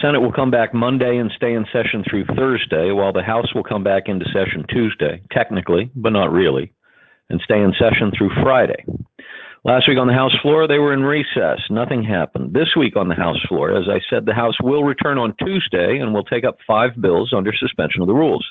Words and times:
Senate 0.00 0.20
will 0.20 0.32
come 0.32 0.50
back 0.50 0.72
Monday 0.72 1.18
and 1.18 1.30
stay 1.36 1.52
in 1.52 1.66
session 1.72 2.04
through 2.08 2.24
Thursday, 2.36 2.90
while 2.90 3.12
the 3.12 3.22
House 3.22 3.54
will 3.54 3.62
come 3.62 3.84
back 3.84 4.04
into 4.06 4.24
session 4.26 4.64
Tuesday, 4.68 5.20
technically, 5.30 5.90
but 5.94 6.10
not 6.10 6.32
really, 6.32 6.72
and 7.28 7.40
stay 7.44 7.60
in 7.60 7.72
session 7.78 8.10
through 8.16 8.30
Friday. 8.42 8.84
Last 9.62 9.88
week 9.88 9.98
on 9.98 10.06
the 10.06 10.14
House 10.14 10.34
floor, 10.40 10.66
they 10.66 10.78
were 10.78 10.94
in 10.94 11.02
recess. 11.02 11.60
Nothing 11.68 12.02
happened. 12.02 12.54
This 12.54 12.74
week 12.76 12.96
on 12.96 13.08
the 13.08 13.14
House 13.14 13.40
floor, 13.46 13.76
as 13.76 13.88
I 13.88 14.00
said, 14.08 14.24
the 14.24 14.32
House 14.32 14.56
will 14.62 14.84
return 14.84 15.18
on 15.18 15.34
Tuesday 15.36 15.98
and 15.98 16.14
will 16.14 16.24
take 16.24 16.44
up 16.44 16.56
five 16.66 16.98
bills 16.98 17.34
under 17.36 17.52
suspension 17.52 18.00
of 18.00 18.08
the 18.08 18.14
rules. 18.14 18.46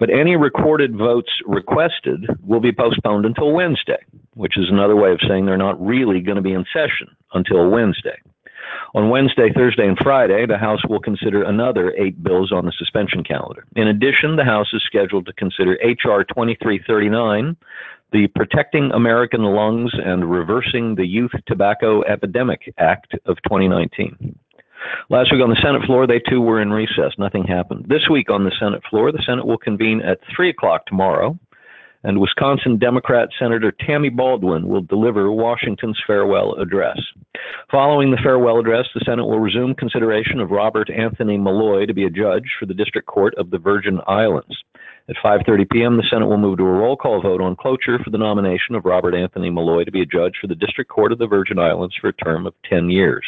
But 0.00 0.10
any 0.10 0.34
recorded 0.34 0.96
votes 0.96 1.30
requested 1.46 2.26
will 2.42 2.58
be 2.58 2.72
postponed 2.72 3.26
until 3.26 3.52
Wednesday, 3.52 4.02
which 4.34 4.58
is 4.58 4.66
another 4.68 4.96
way 4.96 5.12
of 5.12 5.20
saying 5.28 5.46
they're 5.46 5.56
not 5.56 5.80
really 5.80 6.20
going 6.20 6.36
to 6.36 6.42
be 6.42 6.52
in 6.52 6.64
session 6.72 7.14
until 7.32 7.70
Wednesday. 7.70 8.18
On 8.94 9.10
Wednesday, 9.10 9.50
Thursday, 9.52 9.88
and 9.88 9.98
Friday, 9.98 10.46
the 10.46 10.56
House 10.56 10.78
will 10.88 11.00
consider 11.00 11.42
another 11.42 11.92
eight 11.98 12.22
bills 12.22 12.52
on 12.52 12.64
the 12.64 12.72
suspension 12.78 13.24
calendar. 13.24 13.66
In 13.74 13.88
addition, 13.88 14.36
the 14.36 14.44
House 14.44 14.68
is 14.72 14.84
scheduled 14.86 15.26
to 15.26 15.32
consider 15.32 15.76
H.R. 15.82 16.22
2339, 16.22 17.56
the 18.12 18.28
Protecting 18.36 18.92
American 18.92 19.42
Lungs 19.42 19.90
and 19.94 20.30
Reversing 20.30 20.94
the 20.94 21.06
Youth 21.06 21.32
Tobacco 21.48 22.02
Epidemic 22.02 22.72
Act 22.78 23.14
of 23.26 23.36
2019. 23.42 24.38
Last 25.10 25.32
week 25.32 25.42
on 25.42 25.50
the 25.50 25.60
Senate 25.60 25.82
floor, 25.86 26.06
they 26.06 26.20
too 26.20 26.40
were 26.40 26.62
in 26.62 26.70
recess. 26.70 27.14
Nothing 27.18 27.42
happened. 27.42 27.86
This 27.88 28.08
week 28.08 28.30
on 28.30 28.44
the 28.44 28.52
Senate 28.60 28.82
floor, 28.88 29.10
the 29.10 29.22
Senate 29.26 29.44
will 29.44 29.58
convene 29.58 30.02
at 30.02 30.20
3 30.36 30.50
o'clock 30.50 30.86
tomorrow, 30.86 31.36
and 32.04 32.20
Wisconsin 32.20 32.78
Democrat 32.78 33.30
Senator 33.38 33.72
Tammy 33.86 34.10
Baldwin 34.10 34.68
will 34.68 34.82
deliver 34.82 35.32
Washington's 35.32 35.98
farewell 36.06 36.54
address. 36.54 36.98
Following 37.70 38.10
the 38.10 38.20
farewell 38.22 38.60
address, 38.60 38.86
the 38.94 39.02
Senate 39.04 39.24
will 39.24 39.40
resume 39.40 39.74
consideration 39.74 40.38
of 40.38 40.50
Robert 40.50 40.90
Anthony 40.90 41.38
Molloy 41.38 41.86
to 41.86 41.94
be 41.94 42.04
a 42.04 42.10
judge 42.10 42.44
for 42.60 42.66
the 42.66 42.74
District 42.74 43.08
Court 43.08 43.34
of 43.36 43.50
the 43.50 43.58
Virgin 43.58 44.00
Islands. 44.06 44.56
At 45.06 45.16
5:30 45.16 45.68
p.m., 45.70 45.96
the 45.98 46.02
Senate 46.08 46.28
will 46.28 46.38
move 46.38 46.56
to 46.56 46.64
a 46.64 46.72
roll 46.72 46.96
call 46.96 47.20
vote 47.20 47.42
on 47.42 47.56
cloture 47.56 47.98
for 47.98 48.08
the 48.08 48.16
nomination 48.16 48.74
of 48.74 48.86
Robert 48.86 49.14
Anthony 49.14 49.50
Molloy 49.50 49.84
to 49.84 49.92
be 49.92 50.00
a 50.00 50.06
judge 50.06 50.32
for 50.40 50.46
the 50.46 50.54
District 50.54 50.90
Court 50.90 51.12
of 51.12 51.18
the 51.18 51.26
Virgin 51.26 51.58
Islands 51.58 51.94
for 52.00 52.08
a 52.08 52.12
term 52.14 52.46
of 52.46 52.54
10 52.70 52.88
years. 52.88 53.22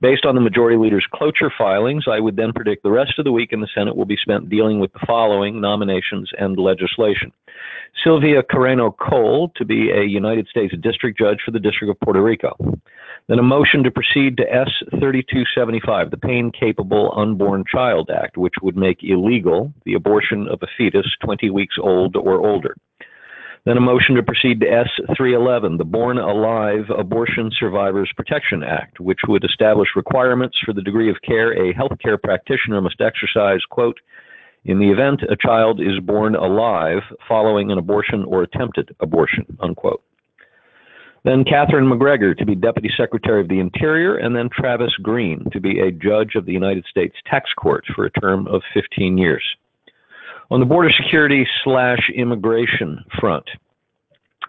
Based 0.00 0.24
on 0.24 0.36
the 0.36 0.40
majority 0.40 0.76
leader's 0.76 1.06
cloture 1.12 1.52
filings, 1.58 2.04
I 2.06 2.20
would 2.20 2.36
then 2.36 2.52
predict 2.52 2.84
the 2.84 2.92
rest 2.92 3.18
of 3.18 3.24
the 3.24 3.32
week 3.32 3.52
in 3.52 3.60
the 3.60 3.66
Senate 3.74 3.96
will 3.96 4.04
be 4.04 4.16
spent 4.16 4.48
dealing 4.48 4.78
with 4.78 4.92
the 4.92 5.04
following 5.04 5.60
nominations 5.60 6.30
and 6.38 6.56
legislation. 6.56 7.32
Silvia 8.04 8.44
Carreño-Coll 8.44 9.52
to 9.56 9.64
be 9.64 9.90
a 9.90 10.04
United 10.04 10.46
States 10.46 10.74
District 10.80 11.18
Judge 11.18 11.40
for 11.44 11.50
the 11.50 11.58
District 11.58 11.90
of 11.90 11.98
Puerto 12.00 12.22
Rico. 12.22 12.54
Then 13.28 13.38
a 13.38 13.42
motion 13.42 13.82
to 13.84 13.90
proceed 13.90 14.36
to 14.38 14.52
S 14.52 14.70
3275, 14.90 16.10
the 16.10 16.16
Pain 16.16 16.50
Capable 16.50 17.12
Unborn 17.16 17.64
Child 17.70 18.10
Act, 18.10 18.36
which 18.36 18.54
would 18.62 18.76
make 18.76 19.04
illegal 19.04 19.72
the 19.84 19.94
abortion 19.94 20.48
of 20.48 20.60
a 20.62 20.66
fetus 20.76 20.99
20 21.22 21.50
weeks 21.50 21.76
old 21.80 22.16
or 22.16 22.46
older. 22.46 22.76
Then 23.66 23.76
a 23.76 23.80
motion 23.80 24.14
to 24.14 24.22
proceed 24.22 24.60
to 24.60 24.66
S 24.66 24.88
311, 25.16 25.76
the 25.76 25.84
Born 25.84 26.16
Alive 26.16 26.86
Abortion 26.96 27.50
Survivors 27.58 28.10
Protection 28.16 28.62
Act, 28.62 29.00
which 29.00 29.20
would 29.28 29.44
establish 29.44 29.90
requirements 29.94 30.56
for 30.64 30.72
the 30.72 30.80
degree 30.80 31.10
of 31.10 31.20
care 31.22 31.52
a 31.52 31.74
healthcare 31.74 32.20
practitioner 32.20 32.80
must 32.80 33.00
exercise, 33.02 33.60
quote, 33.68 33.98
in 34.64 34.78
the 34.78 34.90
event 34.90 35.22
a 35.22 35.36
child 35.36 35.80
is 35.80 36.00
born 36.00 36.34
alive 36.34 37.02
following 37.28 37.70
an 37.70 37.78
abortion 37.78 38.24
or 38.24 38.42
attempted 38.42 38.94
abortion, 39.00 39.44
unquote. 39.60 40.02
Then 41.24 41.44
Katharine 41.44 41.88
MacGregor 41.88 42.34
to 42.34 42.46
be 42.46 42.54
Deputy 42.54 42.90
Secretary 42.96 43.42
of 43.42 43.48
the 43.48 43.58
Interior, 43.58 44.16
and 44.16 44.34
then 44.34 44.48
Travis 44.48 44.94
Greaves 45.02 45.44
to 45.52 45.60
be 45.60 45.80
a 45.80 45.90
judge 45.90 46.34
of 46.34 46.46
the 46.46 46.52
United 46.52 46.86
States 46.86 47.16
Tax 47.26 47.50
Court 47.54 47.84
for 47.94 48.06
a 48.06 48.10
term 48.10 48.46
of 48.46 48.62
15 48.72 49.18
years. 49.18 49.42
On 50.52 50.58
the 50.58 50.66
border 50.66 50.90
security 50.90 51.46
slash 51.62 52.10
immigration 52.14 53.04
front, 53.20 53.48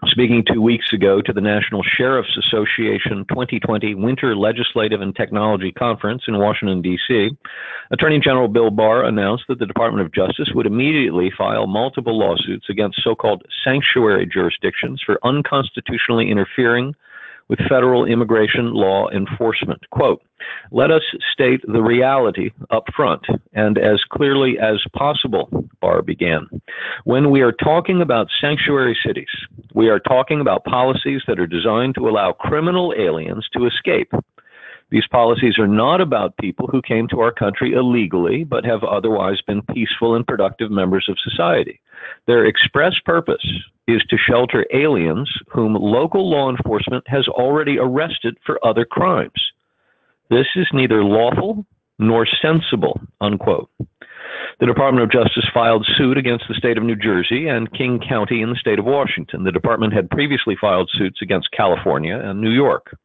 Speaking 0.06 0.42
two 0.44 0.60
weeks 0.60 0.92
ago 0.92 1.22
to 1.22 1.32
the 1.32 1.40
National 1.40 1.84
Sheriff's 1.84 2.36
Association 2.36 3.24
2020 3.28 3.94
Winter 3.94 4.34
Legislative 4.34 5.00
and 5.00 5.14
Technology 5.14 5.70
Conference 5.70 6.24
in 6.26 6.38
Washington, 6.38 6.82
D.C., 6.82 7.30
Attorney 7.92 8.18
General 8.18 8.48
Bill 8.48 8.70
Barr 8.70 9.04
announced 9.04 9.44
that 9.46 9.60
the 9.60 9.66
Department 9.66 10.04
of 10.04 10.12
Justice 10.12 10.50
would 10.56 10.66
immediately 10.66 11.30
file 11.38 11.68
multiple 11.68 12.18
lawsuits 12.18 12.66
against 12.68 13.00
so 13.04 13.14
called 13.14 13.44
sanctuary 13.62 14.26
jurisdictions 14.26 15.00
for 15.06 15.20
unconstitutionally 15.22 16.28
interfering 16.28 16.96
with 17.48 17.58
federal 17.68 18.04
immigration 18.04 18.72
law 18.72 19.08
enforcement. 19.10 19.80
Quote, 19.90 20.22
let 20.70 20.90
us 20.90 21.02
state 21.32 21.60
the 21.66 21.82
reality 21.82 22.50
up 22.70 22.84
front 22.94 23.24
and 23.52 23.78
as 23.78 24.02
clearly 24.10 24.58
as 24.58 24.82
possible, 24.96 25.48
Barr 25.80 26.02
began. 26.02 26.48
When 27.04 27.30
we 27.30 27.42
are 27.42 27.52
talking 27.52 28.00
about 28.00 28.28
sanctuary 28.40 28.96
cities, 29.04 29.28
we 29.74 29.88
are 29.88 30.00
talking 30.00 30.40
about 30.40 30.64
policies 30.64 31.22
that 31.26 31.38
are 31.38 31.46
designed 31.46 31.94
to 31.96 32.08
allow 32.08 32.32
criminal 32.32 32.94
aliens 32.96 33.46
to 33.52 33.66
escape. 33.66 34.12
These 34.90 35.06
policies 35.10 35.58
are 35.58 35.66
not 35.66 36.02
about 36.02 36.36
people 36.36 36.66
who 36.66 36.82
came 36.82 37.08
to 37.08 37.20
our 37.20 37.32
country 37.32 37.72
illegally 37.72 38.44
but 38.44 38.64
have 38.66 38.84
otherwise 38.84 39.40
been 39.46 39.62
peaceful 39.62 40.14
and 40.14 40.26
productive 40.26 40.70
members 40.70 41.06
of 41.08 41.16
society. 41.18 41.80
Their 42.26 42.44
express 42.44 42.94
purpose 43.04 43.46
is 43.88 44.02
to 44.08 44.16
shelter 44.16 44.64
aliens 44.72 45.30
whom 45.48 45.74
local 45.74 46.30
law 46.30 46.50
enforcement 46.50 47.04
has 47.06 47.26
already 47.28 47.78
arrested 47.78 48.36
for 48.44 48.64
other 48.64 48.84
crimes. 48.84 49.52
This 50.30 50.46
is 50.56 50.66
neither 50.72 51.04
lawful 51.04 51.66
nor 51.98 52.26
sensible, 52.40 53.00
unquote. 53.20 53.70
The 54.60 54.66
Department 54.66 55.02
of 55.02 55.10
Justice 55.10 55.48
filed 55.52 55.86
suit 55.96 56.16
against 56.16 56.44
the 56.48 56.54
state 56.54 56.78
of 56.78 56.84
New 56.84 56.96
Jersey 56.96 57.48
and 57.48 57.72
King 57.72 58.00
County 58.06 58.42
in 58.42 58.50
the 58.50 58.56
state 58.56 58.78
of 58.78 58.84
Washington. 58.84 59.44
The 59.44 59.52
department 59.52 59.92
had 59.92 60.10
previously 60.10 60.56
filed 60.60 60.90
suits 60.94 61.20
against 61.20 61.50
California 61.50 62.16
and 62.16 62.40
New 62.40 62.50
York. 62.50 62.96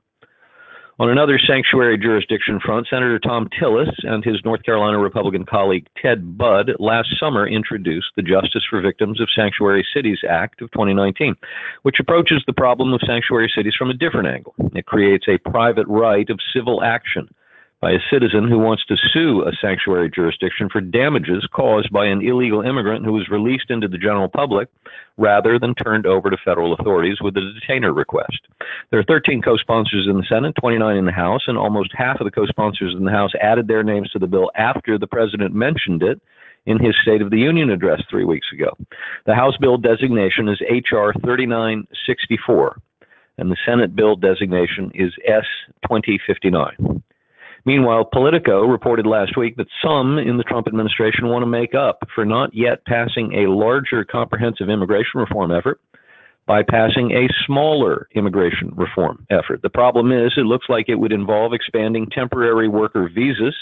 On 0.99 1.11
another 1.11 1.37
sanctuary 1.37 1.95
jurisdiction 1.95 2.59
front, 2.59 2.87
Senator 2.89 3.19
Thom 3.19 3.47
Tillis 3.49 3.91
and 4.01 4.25
his 4.25 4.43
North 4.43 4.63
Carolina 4.63 4.97
Republican 4.97 5.45
colleague 5.45 5.85
Ted 6.01 6.35
Budd 6.39 6.71
last 6.79 7.09
summer 7.19 7.47
introduced 7.47 8.07
the 8.15 8.23
Justice 8.23 8.63
for 8.67 8.81
Victims 8.81 9.21
of 9.21 9.29
Sanctuary 9.35 9.85
Cities 9.93 10.17
Act 10.27 10.59
of 10.63 10.71
2019, 10.71 11.35
which 11.83 11.99
approaches 11.99 12.41
the 12.47 12.53
problem 12.53 12.93
of 12.93 13.01
sanctuary 13.05 13.51
cities 13.55 13.75
from 13.77 13.91
a 13.91 13.93
different 13.93 14.27
angle. 14.27 14.55
It 14.73 14.87
creates 14.87 15.27
a 15.27 15.37
private 15.37 15.85
right 15.87 16.27
of 16.31 16.39
civil 16.51 16.83
action 16.83 17.29
by 17.79 17.91
a 17.91 17.99
citizen 18.11 18.47
who 18.47 18.57
wants 18.57 18.83
to 18.85 18.95
sue 19.13 19.43
a 19.43 19.51
sanctuary 19.61 20.09
jurisdiction 20.09 20.67
for 20.71 20.81
damages 20.81 21.47
caused 21.53 21.91
by 21.91 22.05
an 22.05 22.25
illegal 22.25 22.61
immigrant 22.61 23.05
who 23.05 23.13
was 23.13 23.29
released 23.29 23.69
into 23.69 23.87
the 23.87 23.99
general 23.99 24.27
public 24.27 24.67
rather 25.17 25.59
than 25.59 25.75
turned 25.75 26.07
over 26.07 26.29
to 26.29 26.37
federal 26.43 26.73
authorities 26.73 27.17
with 27.21 27.37
a 27.37 27.53
detainer 27.59 27.93
request. 27.93 28.39
There 28.89 28.99
are 28.99 29.03
13 29.03 29.41
co 29.43 29.57
sponsors 29.57 30.07
in 30.09 30.17
the 30.17 30.25
Senate, 30.27 30.55
29 30.59 30.97
in 30.97 31.05
the 31.05 31.11
House, 31.11 31.43
and 31.47 31.57
almost 31.57 31.91
half 31.93 32.19
of 32.19 32.25
the 32.25 32.31
co 32.31 32.47
sponsors 32.47 32.95
in 32.97 33.05
the 33.05 33.11
House 33.11 33.31
added 33.41 33.67
their 33.67 33.83
names 33.83 34.09
to 34.11 34.19
the 34.19 34.27
bill 34.27 34.49
after 34.55 34.97
the 34.97 35.07
president 35.07 35.53
mentioned 35.53 36.01
it 36.01 36.19
in 36.65 36.83
his 36.83 36.95
State 37.01 37.21
of 37.21 37.29
the 37.29 37.39
Union 37.39 37.69
address 37.69 38.01
three 38.09 38.25
weeks 38.25 38.47
ago. 38.51 38.75
The 39.25 39.35
House 39.35 39.55
bill 39.57 39.77
designation 39.77 40.49
is 40.49 40.59
H.R. 40.67 41.13
3964, 41.23 42.81
and 43.37 43.51
the 43.51 43.57
Senate 43.65 43.95
bill 43.95 44.15
designation 44.15 44.91
is 44.95 45.13
S 45.25 45.45
2059. 45.83 47.03
Meanwhile, 47.67 48.05
Politico 48.13 48.61
reported 48.61 49.05
last 49.05 49.35
week 49.35 49.57
that 49.57 49.67
some 49.83 50.17
in 50.17 50.37
the 50.37 50.43
Trump 50.45 50.67
administration 50.67 51.27
want 51.27 51.41
to 51.43 51.47
make 51.47 51.75
up 51.75 52.01
for 52.15 52.23
not 52.23 52.53
yet 52.53 52.85
passing 52.85 53.33
a 53.33 53.51
larger 53.51 54.05
comprehensive 54.05 54.69
immigration 54.69 55.19
reform 55.19 55.51
effort 55.51 55.81
by 56.45 56.63
passing 56.63 57.11
a 57.11 57.27
smaller 57.45 58.07
immigration 58.15 58.71
reform 58.77 59.27
effort. 59.29 59.61
The 59.63 59.69
problem 59.69 60.13
is, 60.13 60.31
it 60.37 60.45
looks 60.45 60.67
like 60.69 60.87
it 60.87 60.95
would 60.95 61.11
involve 61.11 61.51
expanding 61.51 62.07
temporary 62.09 62.69
worker 62.69 63.11
visas 63.13 63.53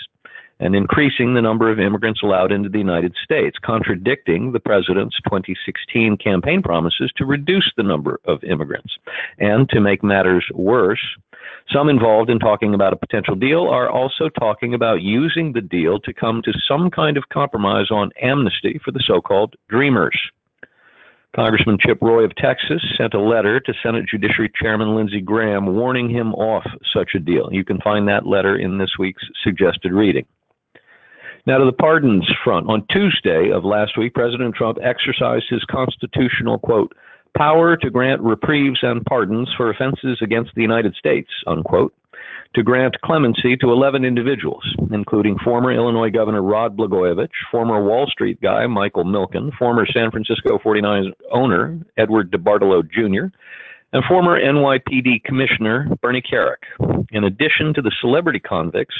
and 0.59 0.75
increasing 0.75 1.33
the 1.33 1.41
number 1.41 1.69
of 1.69 1.79
immigrants 1.79 2.21
allowed 2.23 2.51
into 2.51 2.69
the 2.69 2.77
United 2.77 3.13
States, 3.23 3.57
contradicting 3.63 4.51
the 4.51 4.59
president's 4.59 5.17
2016 5.27 6.17
campaign 6.17 6.61
promises 6.61 7.11
to 7.17 7.25
reduce 7.25 7.71
the 7.75 7.83
number 7.83 8.19
of 8.25 8.43
immigrants. 8.43 8.93
And 9.37 9.67
to 9.69 9.81
make 9.81 10.03
matters 10.03 10.45
worse, 10.53 11.01
some 11.71 11.89
involved 11.89 12.29
in 12.29 12.39
talking 12.39 12.73
about 12.73 12.93
a 12.93 12.97
potential 12.97 13.35
deal 13.35 13.67
are 13.67 13.89
also 13.89 14.29
talking 14.29 14.73
about 14.73 15.01
using 15.01 15.53
the 15.53 15.61
deal 15.61 15.99
to 16.01 16.13
come 16.13 16.41
to 16.43 16.53
some 16.67 16.89
kind 16.89 17.17
of 17.17 17.29
compromise 17.29 17.91
on 17.91 18.11
amnesty 18.21 18.79
for 18.83 18.91
the 18.91 19.03
so 19.05 19.21
called 19.21 19.55
Dreamers. 19.67 20.19
Congressman 21.35 21.77
Chip 21.77 21.97
Roy 22.01 22.23
of 22.23 22.33
Texas 22.37 22.81
sent 22.97 23.13
a 23.13 23.19
letter 23.19 23.59
to 23.59 23.73
Senate 23.83 24.05
Judiciary 24.09 24.49
Chairman 24.55 24.95
Lindsey 24.95 25.19
Graham 25.19 25.75
warning 25.75 26.09
him 26.09 26.33
off 26.35 26.65
such 26.93 27.09
a 27.13 27.19
deal. 27.19 27.49
You 27.51 27.65
can 27.65 27.81
find 27.81 28.07
that 28.07 28.25
letter 28.25 28.55
in 28.55 28.77
this 28.77 28.91
week's 28.97 29.23
suggested 29.43 29.91
reading. 29.91 30.25
Now, 31.47 31.59
to 31.59 31.65
the 31.65 31.73
pardons 31.73 32.27
front. 32.43 32.67
On 32.69 32.83
Tuesday 32.89 33.51
of 33.51 33.63
last 33.63 33.99
week, 33.99 34.15
President 34.15 34.55
Trump 34.55 34.79
exercised 34.81 35.45
his 35.47 35.63
constitutional, 35.69 36.57
quote, 36.57 36.95
power 37.37 37.77
to 37.77 37.89
grant 37.91 38.21
reprieves 38.21 38.79
and 38.81 39.05
pardons 39.05 39.49
for 39.55 39.69
offenses 39.69 40.17
against 40.21 40.55
the 40.55 40.63
United 40.63 40.95
States, 40.95 41.29
unquote, 41.45 41.93
to 42.55 42.63
grant 42.63 42.95
clemency 43.03 43.55
to 43.57 43.71
11 43.71 44.03
individuals, 44.03 44.63
including 44.91 45.37
former 45.43 45.71
Illinois 45.71 46.09
Governor 46.09 46.41
Rod 46.41 46.75
Blagojevich, 46.75 47.29
former 47.51 47.83
Wall 47.83 48.07
Street 48.07 48.41
guy 48.41 48.65
Michael 48.65 49.03
Milken, 49.03 49.55
former 49.59 49.85
San 49.85 50.09
Francisco 50.09 50.57
49ers 50.57 51.11
owner 51.31 51.79
Edward 51.97 52.31
DeBartolo 52.31 52.89
Jr., 52.89 53.35
and 53.93 54.03
former 54.09 54.39
NYPD 54.41 55.23
Commissioner 55.23 55.87
Bernie 56.01 56.23
Kerik. 56.23 57.05
In 57.11 57.23
addition 57.23 57.73
to 57.75 57.81
the 57.83 57.91
celebrity 58.01 58.39
convicts 58.39 58.95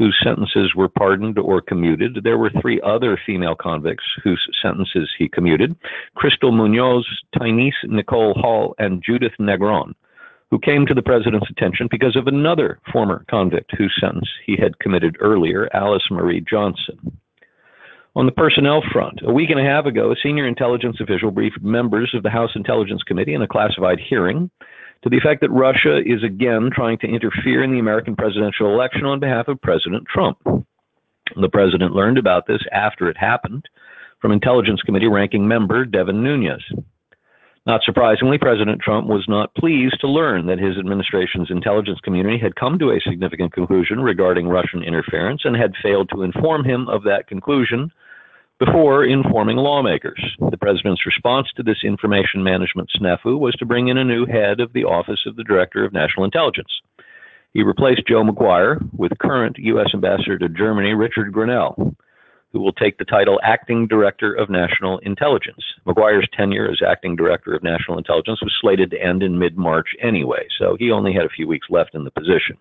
whose 0.00 0.18
sentences 0.24 0.74
were 0.74 0.88
pardoned 0.88 1.38
or 1.38 1.60
commuted, 1.60 2.20
there 2.24 2.38
were 2.38 2.50
three 2.62 2.80
other 2.80 3.20
female 3.26 3.54
convicts 3.54 4.04
whose 4.24 4.40
sentences 4.62 5.10
he 5.18 5.28
commuted 5.28 5.76
Crystal 6.14 6.52
Munoz, 6.52 7.06
Tynice 7.36 7.74
Nicole 7.84 8.32
Hall, 8.32 8.74
and 8.78 9.02
Judith 9.06 9.34
Negron 9.38 9.92
who 10.50 10.58
came 10.58 10.84
to 10.84 10.94
the 10.94 11.02
president's 11.02 11.48
attention 11.50 11.86
because 11.90 12.16
of 12.16 12.26
another 12.26 12.80
former 12.90 13.24
convict 13.30 13.70
whose 13.76 13.94
sentence 14.00 14.28
he 14.44 14.56
had 14.56 14.78
committed 14.80 15.16
earlier, 15.20 15.68
Alice 15.72 16.02
Marie 16.10 16.40
Johnson. 16.40 16.98
On 18.16 18.26
the 18.26 18.32
personnel 18.32 18.82
front, 18.92 19.20
a 19.22 19.32
week 19.32 19.50
and 19.50 19.60
a 19.60 19.62
half 19.62 19.84
ago, 19.84 20.10
a 20.10 20.16
senior 20.20 20.48
intelligence 20.48 20.96
official 20.98 21.30
briefed 21.30 21.62
members 21.62 22.10
of 22.14 22.24
the 22.24 22.30
House 22.30 22.50
Intelligence 22.56 23.02
Committee 23.04 23.34
in 23.34 23.42
a 23.42 23.46
classified 23.46 24.00
hearing 24.00 24.50
to 25.02 25.08
the 25.08 25.16
effect 25.16 25.40
that 25.40 25.50
Russia 25.50 25.98
is 25.98 26.22
again 26.22 26.70
trying 26.72 26.98
to 26.98 27.06
interfere 27.06 27.62
in 27.62 27.72
the 27.72 27.78
American 27.78 28.16
presidential 28.16 28.72
election 28.72 29.04
on 29.04 29.20
behalf 29.20 29.48
of 29.48 29.60
President 29.60 30.06
Trump. 30.06 30.38
The 31.36 31.48
president 31.48 31.94
learned 31.94 32.18
about 32.18 32.46
this 32.46 32.62
after 32.72 33.08
it 33.08 33.16
happened 33.16 33.64
from 34.20 34.32
Intelligence 34.32 34.82
Committee 34.82 35.08
ranking 35.08 35.46
member 35.46 35.84
Devin 35.84 36.22
Nunes. 36.22 36.62
Not 37.66 37.82
surprisingly, 37.84 38.38
President 38.38 38.80
Trump 38.80 39.06
was 39.06 39.24
not 39.28 39.54
pleased 39.54 40.00
to 40.00 40.08
learn 40.08 40.46
that 40.46 40.58
his 40.58 40.78
administration's 40.78 41.50
intelligence 41.50 42.00
community 42.00 42.38
had 42.38 42.56
come 42.56 42.78
to 42.78 42.90
a 42.90 43.00
significant 43.00 43.52
conclusion 43.52 44.00
regarding 44.00 44.48
Russian 44.48 44.82
interference 44.82 45.42
and 45.44 45.54
had 45.56 45.74
failed 45.82 46.08
to 46.10 46.22
inform 46.22 46.64
him 46.64 46.88
of 46.88 47.04
that 47.04 47.26
conclusion 47.26 47.92
before 48.60 49.04
informing 49.04 49.56
lawmakers. 49.56 50.22
The 50.50 50.56
president's 50.56 51.06
response 51.06 51.48
to 51.56 51.62
this 51.62 51.82
information 51.82 52.44
management 52.44 52.90
snafu 52.94 53.38
was 53.38 53.54
to 53.54 53.66
bring 53.66 53.88
in 53.88 53.98
a 53.98 54.04
new 54.04 54.26
head 54.26 54.60
of 54.60 54.72
the 54.72 54.84
Office 54.84 55.20
of 55.26 55.34
the 55.34 55.44
Director 55.44 55.84
of 55.84 55.92
National 55.92 56.24
Intelligence. 56.24 56.70
He 57.54 57.62
replaced 57.64 58.06
Joe 58.06 58.22
Maguire 58.22 58.78
with 58.96 59.18
current 59.18 59.56
U.S. 59.58 59.88
Ambassador 59.94 60.38
to 60.38 60.48
Germany, 60.48 60.94
Richard 60.94 61.32
Grenell 61.32 61.96
who 62.52 62.60
will 62.60 62.72
take 62.72 62.98
the 62.98 63.04
title 63.04 63.40
Acting 63.42 63.86
Director 63.86 64.34
of 64.34 64.50
National 64.50 64.98
Intelligence. 64.98 65.62
Maguire's 65.86 66.28
tenure 66.36 66.70
as 66.70 66.80
Acting 66.86 67.16
Director 67.16 67.54
of 67.54 67.62
National 67.62 67.98
Intelligence 67.98 68.42
was 68.42 68.56
slated 68.60 68.90
to 68.90 69.02
end 69.02 69.22
in 69.22 69.38
mid 69.38 69.56
March 69.56 69.88
anyway, 70.02 70.46
so 70.58 70.76
he 70.78 70.90
only 70.90 71.12
had 71.12 71.24
a 71.24 71.30
few 71.30 71.46
weeks 71.46 71.68
left 71.70 71.94
in 71.94 72.04
the 72.04 72.10
position. 72.10 72.56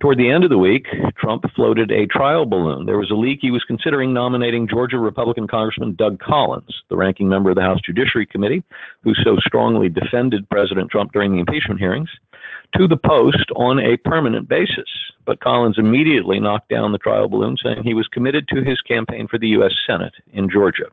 Toward 0.00 0.18
the 0.18 0.28
end 0.28 0.44
of 0.44 0.50
the 0.50 0.58
week, 0.58 0.86
Trump 1.16 1.44
floated 1.54 1.90
a 1.90 2.06
trial 2.06 2.44
balloon. 2.44 2.84
There 2.84 2.98
was 2.98 3.10
a 3.10 3.14
leak 3.14 3.38
he 3.40 3.50
was 3.50 3.64
considering 3.64 4.12
nominating 4.12 4.68
Georgia 4.68 4.98
Republican 4.98 5.46
Congressman 5.46 5.94
Doug 5.94 6.20
Collins, 6.20 6.82
the 6.90 6.96
ranking 6.96 7.28
member 7.28 7.50
of 7.50 7.56
the 7.56 7.62
House 7.62 7.80
Judiciary 7.84 8.26
Committee, 8.26 8.62
who 9.02 9.14
so 9.14 9.36
strongly 9.38 9.88
defended 9.88 10.48
President 10.50 10.90
Trump 10.90 11.12
during 11.12 11.32
the 11.32 11.38
impeachment 11.38 11.80
hearings, 11.80 12.10
to 12.76 12.88
the 12.88 12.96
post 12.96 13.50
on 13.56 13.78
a 13.78 13.96
permanent 13.98 14.48
basis. 14.48 14.88
But 15.24 15.40
Collins 15.40 15.78
immediately 15.78 16.40
knocked 16.40 16.68
down 16.68 16.92
the 16.92 16.98
trial 16.98 17.28
balloon, 17.28 17.56
saying 17.62 17.84
he 17.84 17.94
was 17.94 18.08
committed 18.08 18.48
to 18.48 18.62
his 18.62 18.80
campaign 18.82 19.28
for 19.28 19.38
the 19.38 19.48
U.S. 19.48 19.72
Senate 19.86 20.14
in 20.32 20.50
Georgia. 20.50 20.86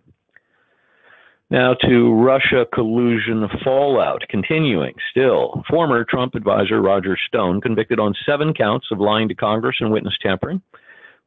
Now 1.51 1.74
to 1.86 2.13
Russia 2.13 2.65
collusion 2.74 3.45
fallout 3.62 4.21
continuing 4.30 4.94
still. 5.12 5.65
Former 5.69 6.06
Trump 6.06 6.33
advisor 6.33 6.81
Roger 6.81 7.18
Stone, 7.27 7.59
convicted 7.59 8.00
on 8.00 8.15
seven 8.25 8.53
counts 8.53 8.88
of 8.89 9.01
lying 9.01 9.27
to 9.27 9.36
Congress 9.36 9.75
and 9.81 9.92
witness 9.92 10.18
tampering, 10.21 10.62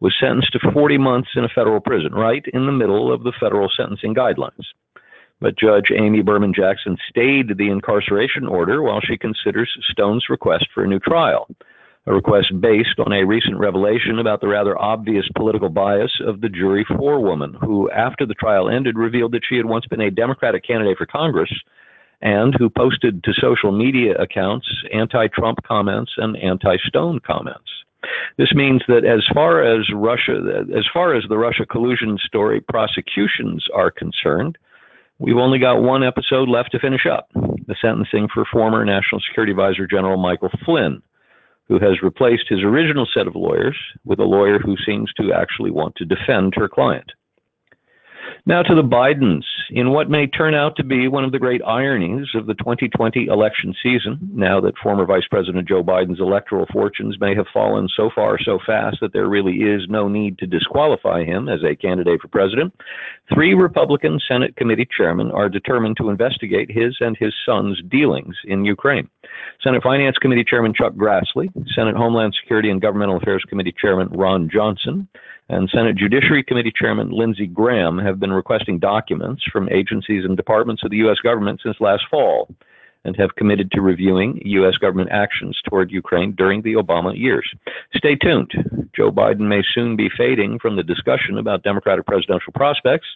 was 0.01 0.17
sentenced 0.19 0.53
to 0.53 0.73
40 0.73 0.97
months 0.97 1.29
in 1.37 1.45
a 1.45 1.49
federal 1.55 1.79
prison, 1.79 2.15
right 2.15 2.43
in 2.55 2.65
the 2.65 2.73
middle 2.73 3.13
of 3.13 3.23
the 3.23 3.35
federal 3.39 3.69
sentencing 3.77 4.15
guidelines. 4.15 4.65
But 5.43 5.59
Judge 5.59 5.91
Amy 5.95 6.23
Berman 6.23 6.55
Jackson 6.55 6.97
stayed 7.07 7.59
the 7.59 7.69
incarceration 7.69 8.47
order 8.47 8.83
while 8.83 9.03
she 9.03 9.19
considers 9.19 9.71
Stone's 9.91 10.31
request 10.31 10.69
for 10.73 10.85
a 10.85 10.89
new 10.89 11.01
trial, 11.01 11.49
a 12.07 12.13
request 12.13 12.53
based 12.61 12.99
on 12.99 13.13
a 13.13 13.25
recent 13.25 13.59
revelation 13.59 14.19
about 14.19 14.41
the 14.41 14.49
rather 14.49 14.81
obvious 14.81 15.27
political 15.35 15.69
bias 15.69 16.13
of 16.27 16.41
the 16.41 16.49
jury 16.49 16.85
forewoman, 16.97 17.55
who, 17.61 17.91
after 17.91 18.27
the 18.27 18.35
trial 18.35 18.69
ended, 18.69 18.97
revealed 18.97 19.33
that 19.33 19.43
she 19.49 19.57
had 19.57 19.65
once 19.65 19.87
been 19.87 20.01
a 20.01 20.11
Democratic 20.11 20.67
candidate 20.67 20.99
for 20.99 21.07
Congress 21.07 21.51
and 22.21 22.55
who 22.59 22.69
posted 22.71 23.23
to 23.25 23.33
social 23.35 23.73
media 23.73 24.15
accounts 24.17 24.67
anti 24.93 25.29
Trump 25.29 25.59
comments 25.67 26.13
and 26.17 26.37
anti 26.37 26.77
Stone 26.87 27.21
comments. 27.27 27.71
This 28.37 28.53
means 28.53 28.83
that 28.87 29.07
as 29.07 29.25
far 29.33 29.63
as 29.63 29.87
Russia, 29.95 30.65
as 30.77 30.85
far 30.93 31.15
as 31.15 31.25
the 31.29 31.39
Russia 31.39 31.65
collusion 31.65 32.19
story 32.27 32.61
prosecutions 32.61 33.65
are 33.75 33.91
concerned, 33.91 34.59
We've 35.19 35.37
only 35.37 35.59
got 35.59 35.83
one 35.83 36.03
episode 36.03 36.49
left 36.49 36.73
to 36.73 36.81
finish 36.81 37.07
up 37.07 37.29
the 37.35 37.77
sentencing 37.81 38.29
for 38.35 38.45
former 38.53 38.85
National 38.85 39.21
Security 39.21 39.53
Advisor 39.53 39.87
General 39.87 40.17
Michael 40.17 40.51
Flynn, 40.65 41.03
who 41.69 41.79
has 41.79 42.03
replaced 42.03 42.49
his 42.49 42.63
original 42.63 43.07
set 43.13 43.27
of 43.27 43.35
lawyers 43.35 43.77
with 44.05 44.19
a 44.19 44.25
lawyer 44.25 44.59
who 44.59 44.77
seems 44.85 45.13
to 45.15 45.33
actually 45.33 45.71
want 45.71 45.95
to 45.97 46.05
defend 46.05 46.55
her 46.57 46.69
client. 46.69 47.11
Now 48.47 48.63
to 48.63 48.75
the 48.75 48.83
Bidens, 48.83 49.45
in 49.71 49.91
what 49.91 50.11
may 50.11 50.27
turn 50.27 50.55
out 50.55 50.77
to 50.77 50.85
be 50.85 51.09
one 51.09 51.25
of 51.25 51.33
the 51.33 51.39
great 51.39 51.63
ironies 51.65 52.29
of 52.35 52.47
the 52.47 52.55
2020 52.55 53.27
election 53.27 53.75
season, 53.83 54.19
now 54.33 54.61
that 54.61 54.77
former 54.83 55.07
Vice 55.07 55.27
President 55.31 55.67
Joe 55.67 55.83
Biden's 55.83 56.21
electoral 56.21 56.67
fortunes 56.73 57.19
may 57.19 57.35
have 57.35 57.47
fallen 57.53 57.89
so 57.97 58.11
far 58.15 58.39
so 58.39 58.59
fast 58.67 58.99
that 59.01 59.13
there 59.13 59.29
really 59.29 59.57
is 59.57 59.89
no 59.89 60.09
need 60.09 60.39
to 60.39 60.47
disqualify 60.47 61.25
him 61.25 61.49
as 61.49 61.61
a 61.65 61.75
candidate 61.75 62.21
for 62.21 62.29
president, 62.29 62.75
three 63.33 63.55
Republican 63.55 64.21
Senate 64.27 64.57
committee 64.57 64.89
chairmen 64.95 65.31
are 65.31 65.49
determined 65.49 65.97
to 65.97 66.11
investigate 66.11 66.71
his 66.71 66.97
and 67.01 67.17
his 67.17 67.33
son's 67.47 67.81
dealings 67.89 68.37
in 68.45 68.65
Ukraine. 68.65 69.09
Senate 69.63 69.83
Finance 69.83 70.19
Committee 70.19 70.45
Chairman 70.45 70.75
Chuck 70.75 70.95
Grassley, 70.95 71.49
Senate 71.75 71.97
Homeland 71.97 72.35
Security 72.41 72.71
and 72.71 72.83
Governmental 72.83 73.17
Affairs 73.17 73.45
Committee 73.49 73.75
Chairman 73.81 74.09
Ron 74.09 74.51
Johnson, 74.53 75.09
and 75.49 75.69
Senate 75.71 75.97
Judiciary 75.97 76.43
Committee 76.43 76.73
Chairman 76.75 77.11
Lindsey 77.11 77.47
Graham 77.47 77.99
have 78.15 78.21
been 78.21 78.33
requesting 78.33 78.79
documents 78.79 79.43
from 79.53 79.69
agencies 79.71 80.25
and 80.25 80.37
departments 80.37 80.85
of 80.85 80.91
the 80.91 80.99
U.S. 80.99 81.19
government 81.19 81.61
since 81.63 81.77
last 81.81 82.05
fall 82.09 82.49
and 83.05 83.17
have 83.17 83.35
committed 83.35 83.71
to 83.73 83.81
reviewing 83.81 84.41
U.S. 84.45 84.77
government 84.77 85.11
actions 85.11 85.61
toward 85.69 85.91
Ukraine 85.91 86.33
during 86.33 86.63
the 86.63 86.75
Obama 86.75 87.19
years. 87.19 87.47
Stay 87.95 88.15
tuned. 88.15 88.53
Joe 88.97 89.11
Biden 89.11 89.49
may 89.49 89.63
soon 89.75 89.97
be 89.97 90.09
fading 90.17 90.61
from 90.61 90.77
the 90.77 90.85
discussion 90.85 91.37
about 91.39 91.65
Democratic 91.65 92.07
presidential 92.07 92.53
prospects, 92.53 93.09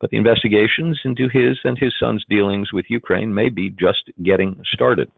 but 0.00 0.10
the 0.10 0.16
investigations 0.16 1.00
into 1.04 1.28
his 1.28 1.56
and 1.62 1.78
his 1.78 1.94
son's 1.98 2.24
dealings 2.28 2.72
with 2.72 2.86
Ukraine 2.88 3.32
may 3.32 3.48
be 3.48 3.70
just 3.70 4.10
getting 4.24 4.60
started. 4.72 5.10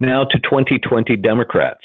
Now 0.00 0.24
to 0.24 0.38
2020 0.40 1.16
Democrats. 1.16 1.84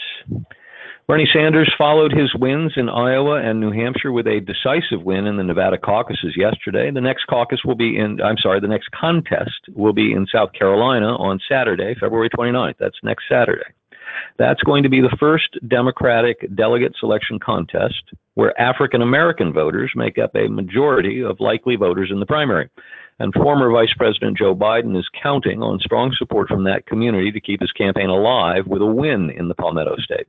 Bernie 1.05 1.27
Sanders 1.33 1.69
followed 1.77 2.13
his 2.13 2.33
wins 2.33 2.71
in 2.77 2.87
Iowa 2.87 3.41
and 3.41 3.59
New 3.59 3.71
Hampshire 3.71 4.13
with 4.13 4.25
a 4.25 4.39
decisive 4.39 5.03
win 5.03 5.25
in 5.25 5.35
the 5.35 5.43
Nevada 5.43 5.77
caucuses 5.77 6.37
yesterday. 6.37 6.91
The 6.91 7.01
next 7.01 7.25
caucus 7.25 7.59
will 7.65 7.75
be 7.75 7.97
in, 7.97 8.21
I'm 8.21 8.37
sorry, 8.37 8.61
the 8.61 8.69
next 8.69 8.89
contest 8.91 9.67
will 9.75 9.91
be 9.91 10.13
in 10.13 10.25
South 10.31 10.53
Carolina 10.53 11.17
on 11.17 11.41
Saturday, 11.49 11.93
February 11.99 12.29
29th. 12.29 12.75
That's 12.79 12.95
next 13.03 13.25
Saturday. 13.29 13.65
That's 14.37 14.63
going 14.63 14.81
to 14.83 14.89
be 14.89 15.01
the 15.01 15.15
first 15.19 15.57
Democratic 15.67 16.47
delegate 16.55 16.93
selection 16.97 17.37
contest 17.37 18.13
where 18.35 18.59
African 18.59 19.01
American 19.01 19.51
voters 19.51 19.91
make 19.95 20.17
up 20.17 20.33
a 20.35 20.47
majority 20.47 21.21
of 21.21 21.41
likely 21.41 21.75
voters 21.75 22.11
in 22.11 22.21
the 22.21 22.25
primary. 22.25 22.69
And 23.19 23.33
former 23.33 23.69
Vice 23.71 23.93
President 23.97 24.37
Joe 24.37 24.55
Biden 24.55 24.97
is 24.97 25.07
counting 25.21 25.61
on 25.61 25.79
strong 25.79 26.15
support 26.17 26.47
from 26.47 26.63
that 26.63 26.85
community 26.85 27.31
to 27.33 27.41
keep 27.41 27.59
his 27.59 27.73
campaign 27.73 28.09
alive 28.09 28.67
with 28.67 28.81
a 28.81 28.85
win 28.85 29.31
in 29.31 29.49
the 29.49 29.55
Palmetto 29.55 29.97
State. 29.97 30.27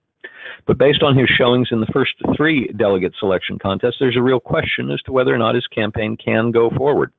But 0.66 0.78
based 0.78 1.02
on 1.02 1.16
his 1.16 1.28
showings 1.28 1.68
in 1.70 1.80
the 1.80 1.86
first 1.92 2.14
three 2.36 2.68
delegate 2.68 3.14
selection 3.18 3.58
contests, 3.58 3.96
there's 4.00 4.16
a 4.16 4.22
real 4.22 4.40
question 4.40 4.90
as 4.90 5.02
to 5.02 5.12
whether 5.12 5.34
or 5.34 5.38
not 5.38 5.54
his 5.54 5.66
campaign 5.66 6.16
can 6.16 6.50
go 6.50 6.70
forward. 6.70 7.12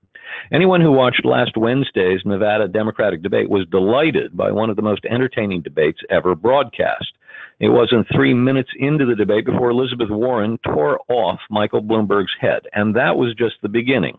Anyone 0.52 0.82
who 0.82 0.92
watched 0.92 1.26
last 1.26 1.56
Wednesday's 1.56 2.22
Nevada 2.26 2.68
Democratic 2.68 3.22
debate 3.22 3.50
was 3.50 3.66
delighted 3.68 4.36
by 4.36 4.52
one 4.52 4.70
of 4.70 4.76
the 4.76 4.82
most 4.82 5.06
entertaining 5.06 5.62
debates 5.62 6.02
ever 6.10 6.36
broadcast. 6.36 7.14
It 7.60 7.70
wasn't 7.70 8.08
three 8.14 8.34
minutes 8.34 8.70
into 8.78 9.06
the 9.06 9.16
debate 9.16 9.46
before 9.46 9.70
Elizabeth 9.70 10.10
Warren 10.10 10.58
tore 10.66 11.00
off 11.08 11.40
Michael 11.50 11.82
Bloomberg's 11.82 12.36
head, 12.40 12.64
and 12.74 12.96
that 12.96 13.16
was 13.16 13.34
just 13.36 13.56
the 13.62 13.70
beginning. 13.70 14.18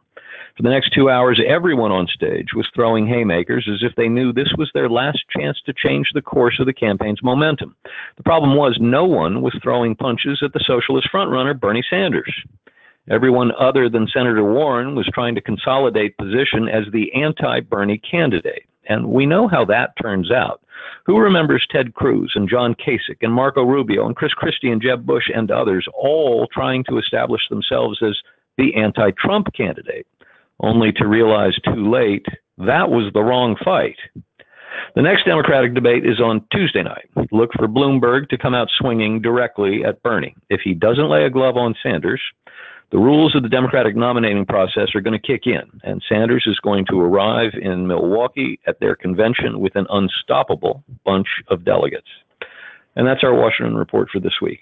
For 0.56 0.62
the 0.62 0.70
next 0.70 0.94
two 0.94 1.10
hours, 1.10 1.38
everyone 1.46 1.92
on 1.92 2.06
stage 2.06 2.54
was 2.54 2.66
throwing 2.74 3.06
haymakers 3.06 3.68
as 3.70 3.82
if 3.82 3.94
they 3.94 4.08
knew 4.08 4.32
this 4.32 4.52
was 4.56 4.70
their 4.72 4.88
last 4.88 5.18
chance 5.28 5.60
to 5.66 5.74
change 5.74 6.08
the 6.14 6.22
course 6.22 6.58
of 6.58 6.64
the 6.64 6.72
campaign's 6.72 7.22
momentum. 7.22 7.76
The 8.16 8.22
problem 8.22 8.56
was 8.56 8.78
no 8.80 9.04
one 9.04 9.42
was 9.42 9.58
throwing 9.62 9.94
punches 9.94 10.40
at 10.42 10.54
the 10.54 10.64
socialist 10.66 11.08
frontrunner, 11.12 11.58
Bernie 11.60 11.84
Sanders. 11.90 12.32
Everyone 13.10 13.52
other 13.60 13.90
than 13.90 14.08
Senator 14.08 14.42
Warren 14.42 14.94
was 14.94 15.08
trying 15.12 15.34
to 15.34 15.42
consolidate 15.42 16.16
position 16.16 16.68
as 16.68 16.84
the 16.90 17.12
anti 17.12 17.60
Bernie 17.60 17.98
candidate. 17.98 18.64
And 18.88 19.08
we 19.08 19.26
know 19.26 19.48
how 19.48 19.64
that 19.66 19.92
turns 20.00 20.30
out. 20.30 20.60
Who 21.06 21.18
remembers 21.18 21.66
Ted 21.70 21.94
Cruz 21.94 22.32
and 22.34 22.48
John 22.48 22.74
Kasich 22.74 23.22
and 23.22 23.32
Marco 23.32 23.62
Rubio 23.62 24.06
and 24.06 24.16
Chris 24.16 24.32
Christie 24.32 24.70
and 24.70 24.82
Jeb 24.82 25.06
Bush 25.06 25.30
and 25.34 25.50
others 25.50 25.86
all 25.94 26.46
trying 26.52 26.84
to 26.84 26.98
establish 26.98 27.42
themselves 27.48 28.00
as 28.02 28.16
the 28.58 28.74
anti 28.74 29.10
Trump 29.12 29.48
candidate, 29.54 30.06
only 30.60 30.92
to 30.92 31.06
realize 31.06 31.54
too 31.64 31.90
late 31.90 32.26
that 32.58 32.90
was 32.90 33.12
the 33.12 33.22
wrong 33.22 33.56
fight. 33.62 33.96
The 34.94 35.02
next 35.02 35.24
Democratic 35.24 35.74
debate 35.74 36.06
is 36.06 36.20
on 36.20 36.46
Tuesday 36.52 36.82
night. 36.82 37.08
Look 37.30 37.50
for 37.54 37.68
Bloomberg 37.68 38.28
to 38.30 38.38
come 38.38 38.54
out 38.54 38.68
swinging 38.78 39.20
directly 39.20 39.84
at 39.84 40.02
Bernie. 40.02 40.34
If 40.48 40.60
he 40.62 40.74
doesn't 40.74 41.08
lay 41.08 41.24
a 41.24 41.30
glove 41.30 41.56
on 41.56 41.74
Sanders, 41.82 42.20
the 42.92 42.98
rules 42.98 43.34
of 43.34 43.42
the 43.42 43.48
Democratic 43.48 43.96
nominating 43.96 44.46
process 44.46 44.94
are 44.94 45.00
going 45.00 45.18
to 45.18 45.26
kick 45.26 45.46
in, 45.46 45.62
and 45.82 46.02
Sanders 46.08 46.44
is 46.46 46.58
going 46.60 46.86
to 46.86 47.00
arrive 47.00 47.52
in 47.60 47.88
Milwaukee 47.88 48.60
at 48.66 48.78
their 48.78 48.94
convention 48.94 49.58
with 49.58 49.74
an 49.74 49.86
unstoppable 49.90 50.84
bunch 51.04 51.26
of 51.48 51.64
delegates. 51.64 52.08
And 52.94 53.06
that's 53.06 53.24
our 53.24 53.34
Washington 53.34 53.76
report 53.76 54.08
for 54.10 54.20
this 54.20 54.40
week. 54.40 54.60